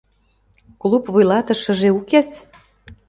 [0.81, 2.29] —Клуб вуйлатышыже укес!